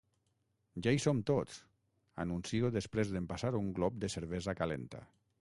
[0.85, 1.59] Ja hi som tots!
[2.23, 5.05] —anuncio després d'empassar un glop de cervesa calenta.